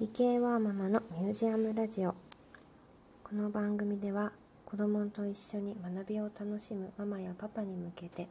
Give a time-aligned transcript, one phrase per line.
[0.00, 2.14] 理系はママのミュージアムラジオ。
[3.22, 4.32] この番組では
[4.64, 8.26] 子供と一緒に学びを楽しむママやパパに向けて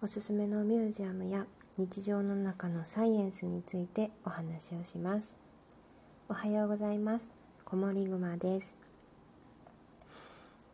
[0.00, 1.44] おすすめのミュージアムや
[1.76, 5.36] 日常の中のサイエンスについてお話をします。
[6.26, 7.30] おはようございます。
[7.66, 8.74] 小森ぐまです。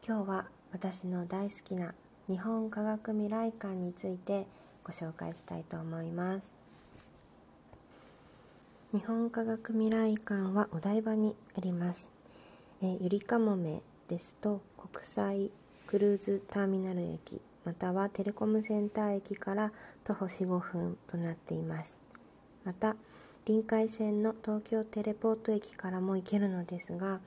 [0.07, 1.93] 今日は私の大好きな
[2.29, 4.47] 日本科学未来館について
[4.85, 6.64] ご紹介したいと思います。
[8.95, 12.09] 日本科学未来館はお台場にあります、
[12.81, 15.51] えー、ゆりかもめですと国際
[15.89, 19.73] クルーズターミナル駅またはテレコムセンター駅から
[20.05, 21.99] 徒歩4、5分となっています。
[22.65, 22.95] また
[23.47, 27.19] 臨海線の東京テレポート駅からも行けるのですが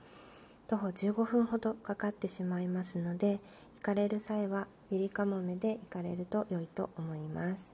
[0.70, 3.42] 徒歩15分ほどかかってしまいますので
[3.80, 7.74] 行かれる際はゆりかもめで行かれると良いと思います。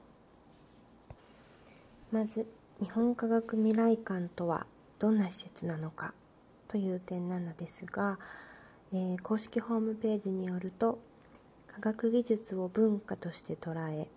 [2.11, 2.47] まず
[2.81, 4.65] 日本科学未来館とは
[4.99, 6.13] どんな施設なのか
[6.67, 8.17] という点なのですが、
[8.91, 10.99] えー、公式ホームページによると
[11.67, 14.07] 科学技術を文化として捉え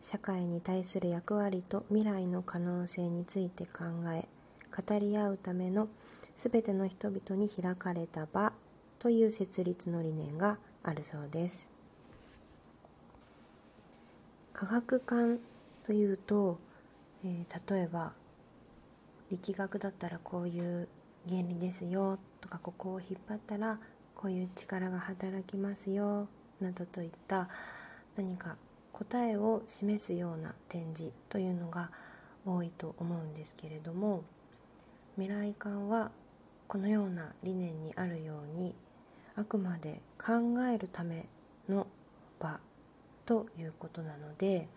[0.00, 4.28] 社会に対する役割と未来の可能性について考え
[4.76, 5.88] 語り合うための
[6.36, 8.52] 全ての人々に開かれた場
[8.98, 11.68] という設立の理念があるそうです。
[14.52, 15.38] 科学館
[15.86, 16.58] というと
[17.24, 18.12] えー、例えば
[19.30, 20.88] 力学だったらこういう
[21.28, 23.78] 原理ですよとかここを引っ張ったら
[24.14, 26.28] こういう力が働きますよ
[26.60, 27.48] などといった
[28.16, 28.56] 何か
[28.92, 31.90] 答えを示すような展示というのが
[32.46, 34.22] 多いと思うんですけれども
[35.16, 36.10] 未来館は
[36.68, 38.74] このような理念にあるように
[39.36, 40.32] あくまで考
[40.72, 41.26] えるため
[41.68, 41.86] の
[42.38, 42.60] 場
[43.26, 44.68] ということなので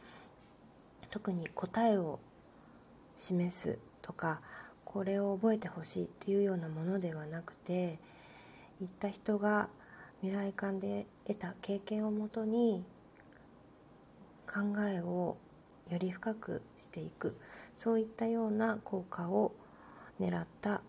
[1.11, 2.19] 特に答えを
[3.17, 4.41] 示すとか
[4.85, 7.99] これを覚えてほしいっていうようなものではなくて
[8.79, 9.67] 行った人が
[10.21, 12.83] 未来館で得た経験をもとに
[14.47, 15.37] 考えを
[15.89, 17.37] より深くしていく。
[17.77, 19.53] そういったような効果を
[20.19, 20.81] 狙った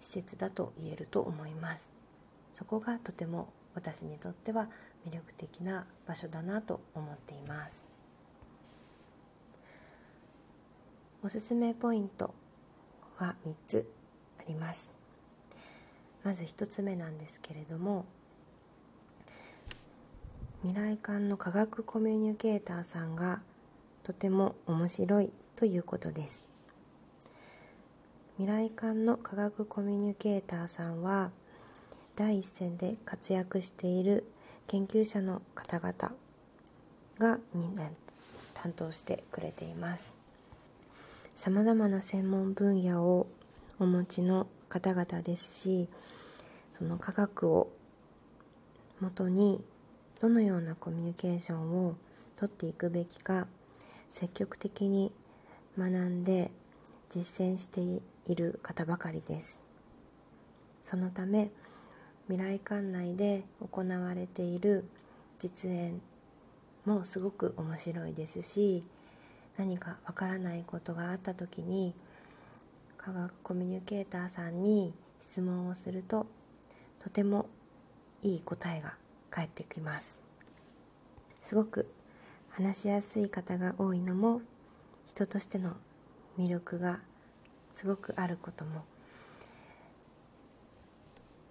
[0.00, 1.90] 施設だと言えると思います。
[2.56, 4.68] そこがとても私にとっては
[5.06, 7.95] 魅力的な場所だなと思っています。
[11.26, 12.32] おすすめポイント
[13.16, 13.90] は3つ
[14.38, 14.92] あります。
[16.22, 18.04] まず1つ目なんですけれども
[20.62, 23.40] 未来館の科学コミュニケーターさんが
[24.04, 26.44] とても面白いということです。
[28.36, 31.32] 未来館の科学コミュニケーターさんは
[32.14, 34.30] 第一線で活躍している
[34.68, 36.14] 研究者の方々
[37.18, 37.40] が
[38.54, 40.15] 担当してくれています。
[41.36, 43.28] さまざまな専門分野を
[43.78, 45.88] お持ちの方々ですし
[46.72, 47.70] その科学を
[49.00, 49.62] もとに
[50.18, 51.96] どのようなコミュニケーションを
[52.36, 53.46] とっていくべきか
[54.10, 55.12] 積極的に
[55.78, 56.50] 学んで
[57.10, 59.60] 実践している方ばかりです。
[60.84, 61.50] そのため
[62.28, 64.84] 未来館内で行われている
[65.38, 66.00] 実演
[66.86, 68.84] もすごく面白いですし
[69.58, 71.94] 何かわからないことがあった時に
[72.98, 76.26] 科学コミュニケーターさんに質問をすると
[76.98, 77.46] とても
[78.22, 78.94] いい答えが
[79.30, 80.20] 返ってきます。
[81.42, 81.88] すごく
[82.50, 84.40] 話しやすい方が多いのも
[85.08, 85.76] 人としての
[86.38, 87.00] 魅力が
[87.74, 88.84] すごくあることも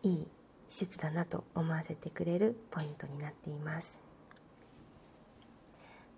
[0.04, 0.28] いい
[0.68, 4.05] 施設だなと思わせてくれるポイントになっています。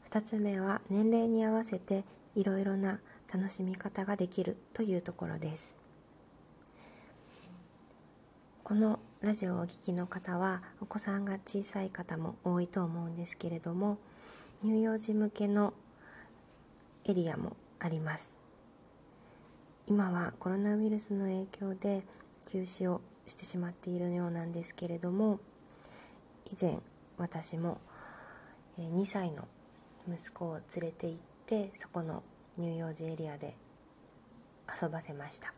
[0.09, 3.01] 2つ目は年齢に合わせていろいろな
[3.33, 5.75] 楽しみ方ができるというところです。
[8.63, 13.97] このラジオをお聴きの方はお子さんが小さい方も多いと思うんですけれども
[14.61, 15.73] 乳幼児向けの
[17.03, 18.33] エリアもあります。
[19.87, 22.03] 今はコロナウイルスの影響で
[22.45, 25.39] 休止をしてしまっているようなんですけれども
[26.45, 26.79] 以前
[27.17, 27.81] 私も
[28.79, 29.49] 2歳の
[30.07, 32.23] 息子を連れて行ってそこの
[32.57, 33.55] 乳幼児エリアで
[34.81, 35.53] 遊ばせました。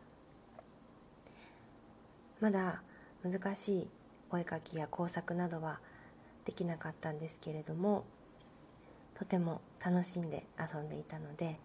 [2.40, 2.82] まだ
[3.22, 3.88] 難しい
[4.30, 5.78] お絵かきや工作などは
[6.44, 8.04] できなかったんですけれども
[9.14, 11.56] とても楽しんで遊んでいたので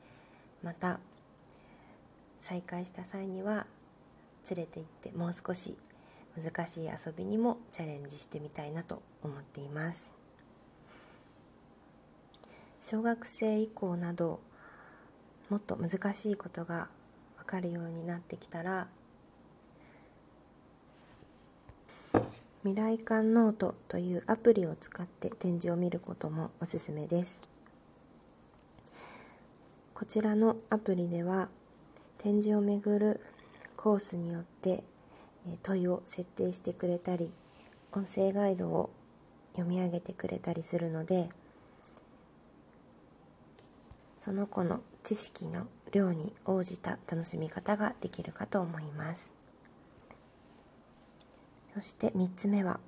[0.61, 0.99] また
[2.41, 3.65] 再開した際には
[4.49, 5.77] 連れて行ってもう少し
[6.35, 10.11] 難しい遊びにもチャレンジしてみたいなと思っています。
[12.87, 14.39] 小学生以降など
[15.49, 16.87] もっと難しいことが
[17.35, 18.85] 分かるようになってきたら
[22.61, 27.41] 未来館ノートというアプリを使って展示を見ることもおすすめです。
[29.95, 31.49] こちらのアプリでは
[32.19, 33.19] 展示をめぐる
[33.75, 34.83] コースによって
[35.63, 37.31] 問いを設定してくれたり
[37.93, 38.91] 音声ガイドを
[39.53, 41.29] 読み上げてくれたりするので
[44.25, 49.35] その子の知識の量に応じた楽しみ方ができるかと思います。
[51.75, 52.79] そして3つ目は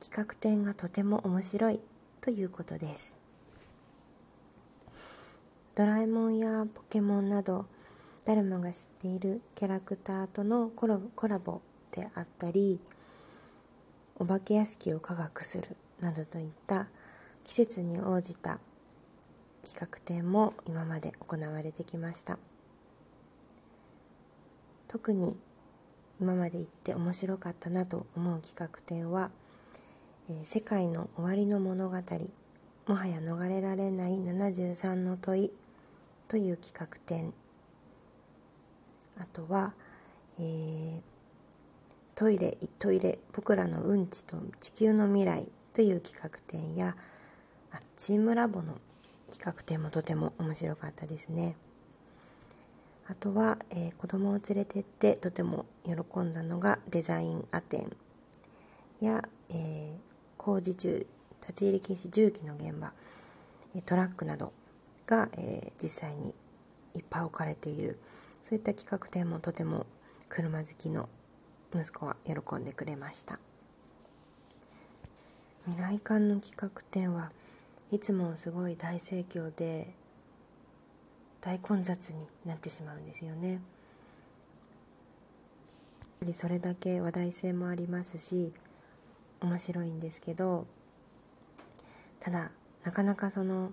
[0.00, 1.80] 企画展がとても面白い
[2.20, 3.14] ということです。
[5.76, 7.66] ドラえもんやポケモンなど
[8.24, 11.60] 誰もが知っているキャラクターとのコラボ
[11.92, 12.80] であったり
[14.16, 16.88] お化け屋敷を科学するなどといった
[17.44, 18.58] 季節に応じた
[19.64, 22.38] 企画展も今まで行われてきました。
[24.86, 25.36] 特に
[26.20, 29.32] 今まで行って面白かったなと思う企画展は
[30.30, 31.96] 「えー、世界の終わりの物語
[32.86, 35.52] もはや逃れられない73の問い」
[36.28, 37.34] という企画展。
[39.18, 39.74] あとは、
[40.38, 41.02] えー、
[42.14, 46.96] トイレトイレ僕らのうんちと地球の未来という企画展や
[47.72, 48.78] あチームラボの
[49.36, 51.56] 企画展もとても面白かったですね。
[53.08, 57.96] あとは、えー、子供を連れてってとても喜んだのがデザインアテン。
[59.00, 59.96] や、えー、
[60.38, 61.06] 工事中
[61.40, 62.92] 立ち入り禁止重機の現場。
[63.84, 64.52] トラックなど
[65.06, 66.32] が、えー、実際に
[66.94, 67.98] いっぱい置かれている。
[68.44, 69.84] そういった企画展もとても
[70.28, 71.08] 車好きの
[71.74, 73.40] 息子は喜んでくれました。
[75.66, 77.32] 未来館の企画展は
[77.90, 79.94] いつもすごい大盛況で
[81.40, 83.60] 大混雑になってしまうんですよね。
[86.32, 88.54] それだけ話題性もありますし
[89.42, 90.66] 面白いんですけど
[92.18, 92.50] ただ
[92.82, 93.72] なかなかその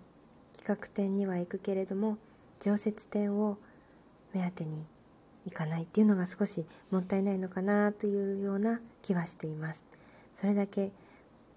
[0.58, 2.18] 企画展には行くけれども
[2.60, 3.58] 常設展を
[4.34, 4.86] 目当てに
[5.46, 9.84] 行かないっていうのが少しもったいないのかなというような気はしています。
[10.36, 10.92] それだけ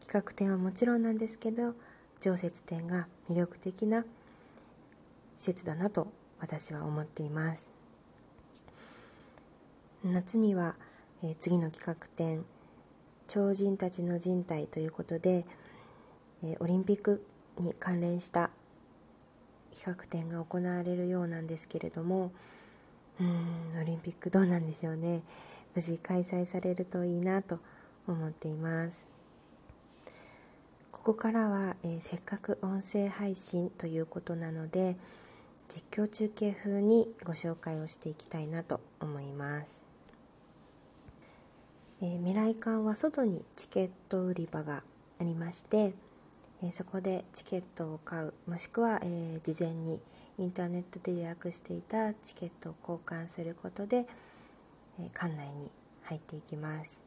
[0.06, 1.74] 企画展はもちろんなんですけど
[2.20, 4.04] 常設展が魅力的な
[5.36, 6.08] 施設だなと
[6.40, 7.70] 私は思っています。
[10.04, 10.76] 夏には、
[11.22, 12.44] えー、次の企画展
[13.26, 15.46] 「超人たちの人体」ということで、
[16.42, 17.24] えー、オリンピック
[17.58, 18.50] に関連した
[19.74, 22.32] 企画展が行われるようなんですけれども
[23.20, 25.22] うんオリンピックどうなんでしょうね。
[25.74, 27.58] 無事開催されるといいなと
[28.06, 29.13] 思っています。
[31.04, 34.96] ここからは、えー、せっかく音声配信ということなので
[35.68, 39.84] 実況中継風にご紹介をしていきたいなと思います、
[42.00, 44.82] えー、未来館は外にチケット売り場が
[45.20, 45.92] ありまして、
[46.62, 50.00] えー、そこでチケットを買うもしくは、え事前に
[50.38, 54.06] インターネットで予約していたチケットを交換することで、
[54.98, 55.70] え館内に
[56.04, 57.03] 入っていきます。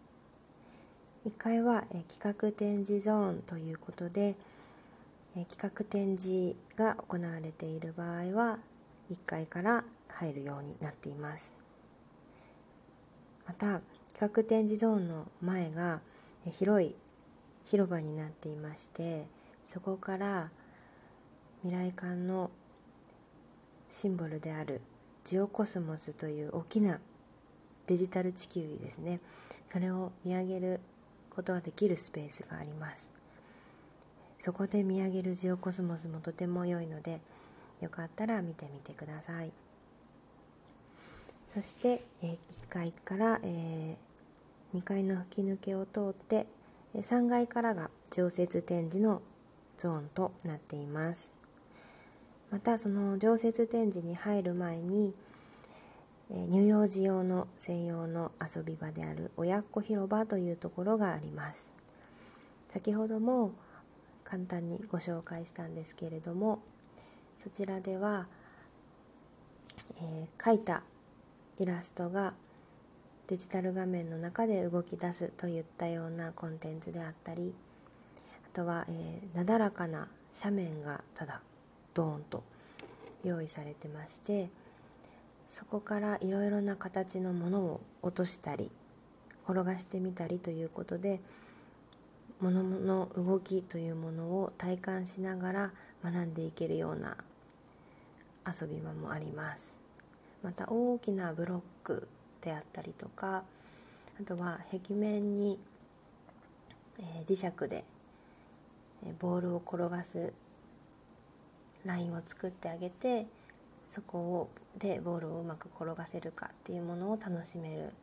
[1.27, 4.37] 1階は、え企画展示ゾーンということで、
[5.35, 8.59] え企画展示が行われている場合は
[9.11, 11.53] 1階から入るようになっています。
[13.45, 13.81] また
[14.13, 15.99] 企画展示ゾーンの前が
[16.49, 16.95] 広い
[17.65, 19.25] 広場になっていまして
[19.67, 20.49] そこから
[21.63, 22.51] 未来館の
[23.89, 24.81] シンボルである
[25.23, 26.99] ジオコスモスという大きな
[27.85, 29.19] デジタル地球儀ですね。
[29.71, 30.79] それを見上げる
[31.37, 33.07] ことができるスペースがあります。
[34.39, 37.21] そこで見上げるジオコスモスもとても良いので
[37.79, 39.51] よかったら見てみてください。
[41.53, 42.37] そして、え、1
[42.69, 43.97] 階から、え、
[44.73, 46.47] 2階の吹き抜けを通って
[46.95, 49.21] 3階からが常設展示の
[49.77, 51.31] ゾーンとなっています。
[52.49, 55.13] またその常設展示に入る前に
[56.29, 61.69] 乳幼児用の専用の遊び場である親子広場というところがあります。
[62.73, 63.53] 先ほども
[64.23, 66.59] 簡単にご紹介したんですけれども
[67.41, 68.27] そちらでは、
[70.01, 70.83] えー、描いた
[71.59, 72.33] イラストが
[73.27, 77.53] デジタル画面の中で動き出すといったようなコンテンツであったり
[78.53, 80.07] あとは、えー、なだらかな
[80.43, 81.41] 斜面がただ
[81.93, 82.43] ドーンと
[83.23, 84.49] 用意されてまして
[85.49, 88.71] そこからいろいろな形のものを落としたり
[89.43, 91.19] 転がしてみたりということで
[92.39, 95.71] 物の動きというものを体感しながら
[96.03, 97.17] 学んでいけるような
[98.45, 99.75] 遊び場もあります。
[100.43, 102.07] また大きなブロック
[102.41, 103.43] であったりとか
[104.19, 105.59] あとは壁面に、
[106.99, 107.83] え、磁石で
[109.19, 110.33] ボールを転がす
[111.85, 113.25] ラインを作ってあげて
[113.87, 117.93] そこをでボールをうまく転がせるかっていうものを楽しめる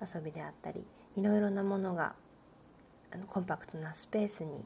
[0.00, 0.84] 遊びであったり
[1.16, 2.14] いろいろなものが
[3.12, 4.64] あのコンパクトなスペースに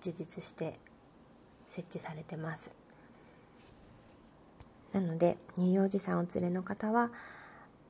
[0.00, 0.78] 充実して
[1.70, 2.70] 設置されてます。
[4.92, 7.10] なので乳幼児さんお連れの方は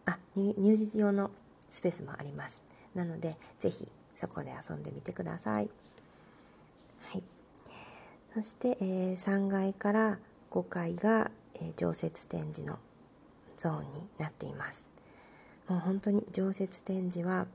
[0.07, 1.31] あ乳児用の
[1.71, 2.63] スペースもあります。
[2.95, 5.69] なので是非そこで遊んでみてください。
[7.03, 7.23] はい。
[8.33, 10.19] そして、えー、3階から
[10.51, 12.79] 5階が、えー、常設展示の
[13.57, 14.89] ゾーンになっています。
[15.69, 17.47] もう本当に常設展示は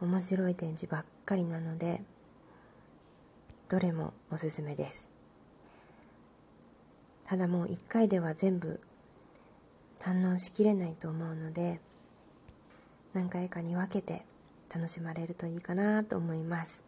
[0.00, 2.02] 面白い展示ばっかりなので
[3.68, 5.08] どれもおすすめです。
[7.26, 8.80] ただもう1回では全部
[9.98, 11.80] 堪能しきれないと思うので
[13.14, 14.26] 何回かに分けて
[14.74, 16.82] 楽しまれるといいかなと思います。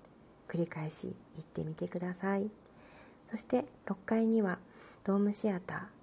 [0.49, 2.51] 繰り返し行ってみてください。
[3.31, 4.59] そして6階には
[5.05, 5.96] ドームシアター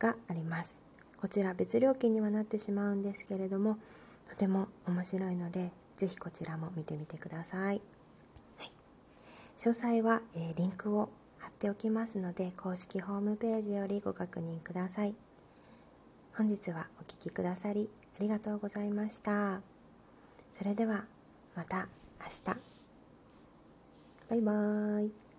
[0.00, 0.76] があります。
[1.20, 3.78] こちら別料金にはなってしまうんですけれども
[4.28, 7.82] とても面白いのでぜひこちらも見てみてください、
[8.58, 8.72] はい、
[9.58, 15.14] 詳細は、えー、リンクを貼っておきますので公式ホームページよりご確認ください。
[16.34, 19.60] 本日はお聴きくださりありがとうございました。
[20.56, 21.04] それでは
[21.54, 21.88] また
[22.20, 22.70] 明日。
[24.30, 25.29] バイバーイ。